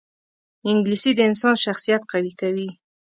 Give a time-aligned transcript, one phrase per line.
[0.69, 2.69] انګلیسي د انسان شخصیت قوي کوي